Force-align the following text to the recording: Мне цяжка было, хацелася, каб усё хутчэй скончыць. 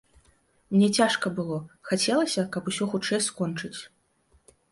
Мне 0.75 0.87
цяжка 1.01 1.31
было, 1.39 1.59
хацелася, 1.91 2.45
каб 2.57 2.71
усё 2.73 2.89
хутчэй 2.93 3.21
скончыць. 3.29 3.77